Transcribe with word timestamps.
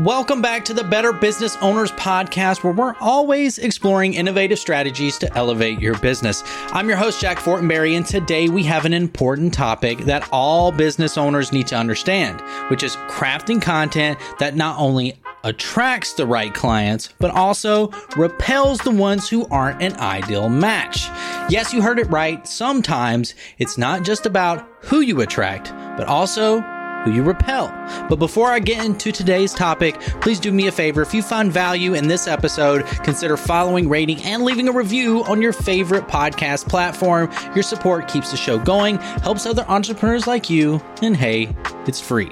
Welcome 0.00 0.40
back 0.40 0.64
to 0.64 0.72
the 0.72 0.82
Better 0.82 1.12
Business 1.12 1.58
Owners 1.60 1.92
Podcast, 1.92 2.64
where 2.64 2.72
we're 2.72 2.94
always 3.00 3.58
exploring 3.58 4.14
innovative 4.14 4.58
strategies 4.58 5.18
to 5.18 5.30
elevate 5.36 5.78
your 5.78 5.94
business. 5.98 6.42
I'm 6.68 6.88
your 6.88 6.96
host, 6.96 7.20
Jack 7.20 7.36
Fortenbery, 7.36 7.98
and 7.98 8.06
today 8.06 8.48
we 8.48 8.62
have 8.62 8.86
an 8.86 8.94
important 8.94 9.52
topic 9.52 9.98
that 10.06 10.26
all 10.32 10.72
business 10.72 11.18
owners 11.18 11.52
need 11.52 11.66
to 11.66 11.76
understand, 11.76 12.40
which 12.70 12.82
is 12.82 12.96
crafting 13.08 13.60
content 13.60 14.18
that 14.38 14.56
not 14.56 14.78
only 14.78 15.20
attracts 15.44 16.14
the 16.14 16.26
right 16.26 16.54
clients, 16.54 17.12
but 17.18 17.32
also 17.32 17.88
repels 18.16 18.78
the 18.78 18.90
ones 18.90 19.28
who 19.28 19.46
aren't 19.48 19.82
an 19.82 19.94
ideal 19.98 20.48
match. 20.48 21.10
Yes, 21.50 21.74
you 21.74 21.82
heard 21.82 21.98
it 21.98 22.08
right. 22.08 22.48
Sometimes 22.48 23.34
it's 23.58 23.76
not 23.76 24.02
just 24.04 24.24
about 24.24 24.66
who 24.80 25.00
you 25.00 25.20
attract, 25.20 25.74
but 25.98 26.06
also 26.06 26.64
who 27.04 27.12
you 27.12 27.22
repel. 27.22 27.68
But 28.08 28.18
before 28.18 28.48
I 28.48 28.58
get 28.58 28.84
into 28.84 29.12
today's 29.12 29.52
topic, 29.52 30.00
please 30.20 30.40
do 30.40 30.52
me 30.52 30.66
a 30.66 30.72
favor. 30.72 31.02
If 31.02 31.14
you 31.14 31.22
found 31.22 31.52
value 31.52 31.94
in 31.94 32.08
this 32.08 32.26
episode, 32.26 32.86
consider 33.04 33.36
following, 33.36 33.88
rating, 33.88 34.22
and 34.22 34.42
leaving 34.44 34.68
a 34.68 34.72
review 34.72 35.24
on 35.24 35.40
your 35.42 35.52
favorite 35.52 36.08
podcast 36.08 36.68
platform. 36.68 37.30
Your 37.54 37.62
support 37.62 38.08
keeps 38.08 38.30
the 38.30 38.36
show 38.36 38.58
going, 38.58 38.98
helps 38.98 39.46
other 39.46 39.64
entrepreneurs 39.68 40.26
like 40.26 40.50
you, 40.50 40.80
and 41.02 41.16
hey, 41.16 41.54
it's 41.86 42.00
free. 42.00 42.30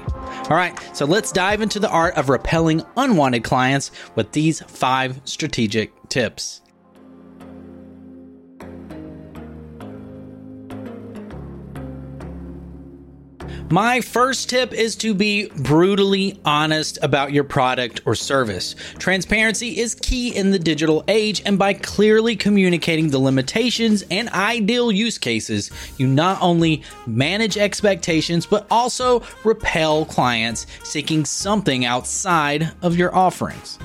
All 0.49 0.55
right, 0.55 0.77
so 0.95 1.05
let's 1.05 1.31
dive 1.31 1.61
into 1.61 1.79
the 1.79 1.89
art 1.89 2.15
of 2.15 2.29
repelling 2.29 2.83
unwanted 2.97 3.43
clients 3.43 3.91
with 4.15 4.31
these 4.31 4.61
five 4.61 5.21
strategic 5.25 5.91
tips. 6.09 6.61
My 13.69 14.01
first 14.01 14.49
tip 14.49 14.73
is 14.73 14.95
to 14.97 15.13
be 15.13 15.49
brutally 15.49 16.39
honest 16.43 16.97
about 17.01 17.31
your 17.31 17.43
product 17.43 18.01
or 18.05 18.15
service. 18.15 18.75
Transparency 18.97 19.79
is 19.79 19.95
key 19.95 20.35
in 20.35 20.51
the 20.51 20.59
digital 20.59 21.03
age, 21.07 21.41
and 21.45 21.59
by 21.59 21.73
clearly 21.73 22.35
communicating 22.35 23.09
the 23.09 23.19
limitations 23.19 24.03
and 24.09 24.29
ideal 24.29 24.91
use 24.91 25.17
cases, 25.17 25.69
you 25.97 26.07
not 26.07 26.41
only 26.41 26.83
manage 27.05 27.57
expectations 27.57 28.45
but 28.45 28.65
also 28.71 29.21
repel 29.43 30.05
clients 30.05 30.65
seeking 30.83 31.25
something 31.25 31.85
outside 31.85 32.71
of 32.81 32.95
your 32.95 33.15
offerings. 33.15 33.77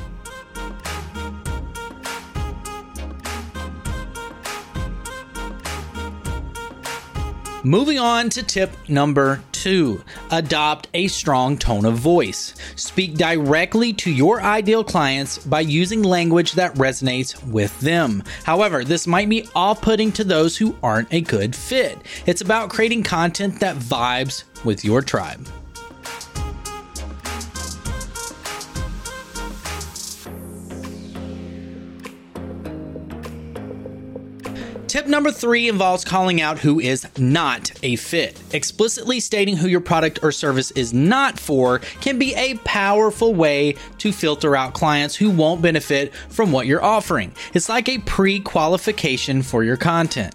Moving 7.66 7.98
on 7.98 8.28
to 8.28 8.42
tip 8.42 8.76
number 8.90 9.42
two 9.50 10.04
adopt 10.30 10.88
a 10.92 11.08
strong 11.08 11.56
tone 11.56 11.86
of 11.86 11.94
voice. 11.94 12.54
Speak 12.76 13.14
directly 13.14 13.94
to 13.94 14.10
your 14.10 14.42
ideal 14.42 14.84
clients 14.84 15.38
by 15.38 15.60
using 15.60 16.02
language 16.02 16.52
that 16.52 16.74
resonates 16.74 17.42
with 17.46 17.80
them. 17.80 18.22
However, 18.42 18.84
this 18.84 19.06
might 19.06 19.30
be 19.30 19.48
off 19.54 19.80
putting 19.80 20.12
to 20.12 20.24
those 20.24 20.58
who 20.58 20.76
aren't 20.82 21.10
a 21.10 21.22
good 21.22 21.56
fit. 21.56 21.96
It's 22.26 22.42
about 22.42 22.68
creating 22.68 23.02
content 23.02 23.60
that 23.60 23.76
vibes 23.76 24.44
with 24.62 24.84
your 24.84 25.00
tribe. 25.00 25.48
Tip 34.94 35.08
number 35.08 35.32
three 35.32 35.68
involves 35.68 36.04
calling 36.04 36.40
out 36.40 36.60
who 36.60 36.78
is 36.78 37.04
not 37.18 37.72
a 37.82 37.96
fit. 37.96 38.40
Explicitly 38.52 39.18
stating 39.18 39.56
who 39.56 39.66
your 39.66 39.80
product 39.80 40.20
or 40.22 40.30
service 40.30 40.70
is 40.70 40.94
not 40.94 41.36
for 41.36 41.80
can 42.00 42.16
be 42.16 42.32
a 42.36 42.54
powerful 42.58 43.34
way 43.34 43.74
to 43.98 44.12
filter 44.12 44.54
out 44.54 44.72
clients 44.72 45.16
who 45.16 45.30
won't 45.30 45.60
benefit 45.60 46.14
from 46.28 46.52
what 46.52 46.68
you're 46.68 46.84
offering. 46.84 47.34
It's 47.54 47.68
like 47.68 47.88
a 47.88 47.98
pre 47.98 48.38
qualification 48.38 49.42
for 49.42 49.64
your 49.64 49.76
content. 49.76 50.32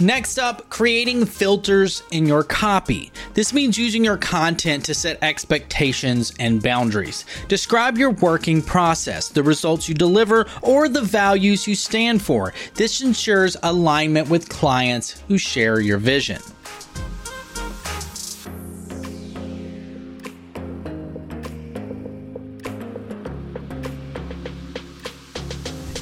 Next 0.00 0.38
up, 0.38 0.68
creating 0.70 1.24
filters 1.26 2.02
in 2.10 2.26
your 2.26 2.42
copy. 2.42 3.12
This 3.34 3.52
means 3.52 3.78
using 3.78 4.04
your 4.04 4.16
content 4.16 4.84
to 4.86 4.94
set 4.94 5.22
expectations 5.22 6.32
and 6.40 6.60
boundaries. 6.60 7.24
Describe 7.46 7.96
your 7.96 8.10
working 8.10 8.60
process, 8.60 9.28
the 9.28 9.44
results 9.44 9.88
you 9.88 9.94
deliver, 9.94 10.46
or 10.62 10.88
the 10.88 11.02
values 11.02 11.68
you 11.68 11.76
stand 11.76 12.20
for. 12.20 12.52
This 12.74 13.02
ensures 13.02 13.56
alignment 13.62 14.28
with 14.28 14.48
clients 14.48 15.22
who 15.28 15.38
share 15.38 15.78
your 15.78 15.98
vision. 15.98 16.42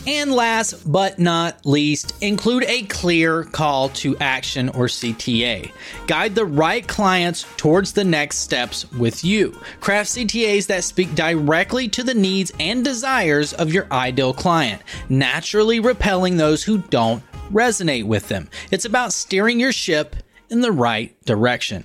And 0.06 0.32
last 0.32 0.90
but 0.90 1.20
not 1.20 1.64
least, 1.64 2.14
include 2.22 2.64
a 2.64 2.82
clear 2.82 3.44
call 3.44 3.88
to 3.90 4.16
action 4.18 4.68
or 4.70 4.86
CTA. 4.86 5.70
Guide 6.08 6.34
the 6.34 6.44
right 6.44 6.86
clients 6.86 7.46
towards 7.56 7.92
the 7.92 8.02
next 8.02 8.38
steps 8.38 8.90
with 8.92 9.24
you. 9.24 9.56
Craft 9.80 10.10
CTAs 10.10 10.66
that 10.66 10.82
speak 10.82 11.14
directly 11.14 11.88
to 11.88 12.02
the 12.02 12.14
needs 12.14 12.52
and 12.58 12.84
desires 12.84 13.52
of 13.52 13.72
your 13.72 13.86
ideal 13.92 14.34
client, 14.34 14.82
naturally 15.08 15.78
repelling 15.78 16.36
those 16.36 16.64
who 16.64 16.78
don't 16.78 17.22
resonate 17.52 18.04
with 18.04 18.26
them. 18.28 18.48
It's 18.72 18.86
about 18.86 19.12
steering 19.12 19.60
your 19.60 19.72
ship 19.72 20.16
in 20.50 20.62
the 20.62 20.72
right 20.72 21.14
direction. 21.24 21.84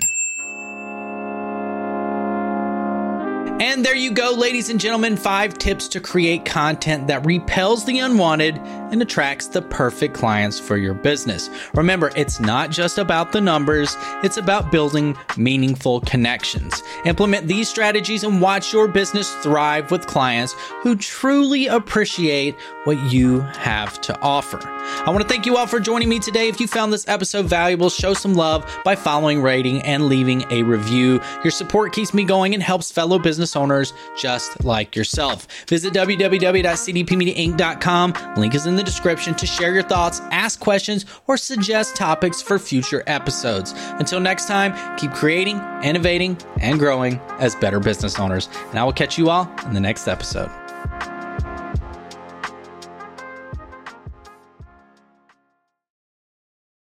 And 3.59 3.83
there 3.83 3.95
you 3.95 4.11
go, 4.11 4.33
ladies 4.33 4.69
and 4.69 4.79
gentlemen. 4.79 5.17
Five 5.17 5.57
tips 5.57 5.87
to 5.87 5.99
create 5.99 6.45
content 6.45 7.07
that 7.07 7.25
repels 7.25 7.85
the 7.85 7.97
unwanted 7.97 8.55
and 8.57 9.01
attracts 9.01 9.47
the 9.47 9.63
perfect 9.63 10.13
clients 10.13 10.59
for 10.59 10.77
your 10.77 10.93
business. 10.93 11.49
Remember, 11.73 12.11
it's 12.15 12.39
not 12.39 12.69
just 12.69 12.99
about 12.99 13.31
the 13.31 13.41
numbers, 13.41 13.97
it's 14.23 14.37
about 14.37 14.71
building 14.71 15.17
meaningful 15.37 16.01
connections. 16.01 16.83
Implement 17.05 17.47
these 17.47 17.67
strategies 17.67 18.23
and 18.23 18.41
watch 18.41 18.71
your 18.71 18.87
business 18.87 19.33
thrive 19.37 19.89
with 19.89 20.05
clients 20.05 20.53
who 20.83 20.95
truly 20.95 21.65
appreciate 21.65 22.55
what 22.83 23.11
you 23.11 23.39
have 23.39 23.99
to 24.01 24.15
offer. 24.21 24.76
I 25.05 25.09
want 25.09 25.21
to 25.21 25.27
thank 25.27 25.45
you 25.45 25.57
all 25.57 25.67
for 25.67 25.79
joining 25.79 26.09
me 26.09 26.19
today. 26.19 26.47
If 26.47 26.59
you 26.59 26.67
found 26.67 26.91
this 26.91 27.07
episode 27.07 27.45
valuable, 27.45 27.89
show 27.89 28.13
some 28.13 28.33
love 28.33 28.65
by 28.83 28.95
following, 28.95 29.41
rating, 29.41 29.81
and 29.83 30.07
leaving 30.07 30.45
a 30.51 30.63
review. 30.63 31.21
Your 31.43 31.51
support 31.51 31.93
keeps 31.93 32.13
me 32.13 32.23
going 32.23 32.53
and 32.53 32.61
helps 32.61 32.91
fellow 32.91 33.19
business 33.19 33.55
owners 33.55 33.93
just 34.17 34.63
like 34.63 34.95
yourself. 34.95 35.47
Visit 35.67 35.93
www.cdpmediainc.com. 35.93 38.35
Link 38.35 38.55
is 38.55 38.65
in 38.65 38.75
the 38.75 38.83
description 38.83 39.35
to 39.35 39.45
share 39.45 39.73
your 39.73 39.83
thoughts, 39.83 40.19
ask 40.31 40.59
questions, 40.59 41.05
or 41.27 41.37
suggest 41.37 41.95
topics 41.95 42.41
for 42.41 42.59
future 42.59 43.03
episodes. 43.07 43.73
Until 43.99 44.19
next 44.19 44.47
time, 44.47 44.97
keep 44.97 45.11
creating, 45.11 45.61
innovating, 45.83 46.37
and 46.59 46.79
growing 46.79 47.19
as 47.39 47.55
better 47.55 47.79
business 47.79 48.19
owners. 48.19 48.49
And 48.69 48.79
I 48.79 48.83
will 48.83 48.93
catch 48.93 49.17
you 49.17 49.29
all 49.29 49.49
in 49.65 49.73
the 49.73 49.79
next 49.79 50.07
episode. 50.07 50.66